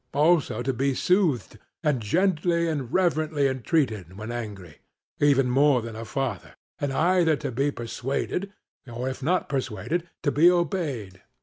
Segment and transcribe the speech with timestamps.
[0.15, 4.79] also to be soothed, and gently and reverently entreated when angry,
[5.19, 8.51] even more than a father, and either to be persuaded,
[8.87, 11.21] or if not persuaded, to be obeyed?